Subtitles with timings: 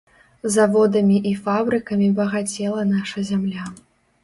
[0.53, 3.71] Заводамі і фабрыкамі багацела наша зямля.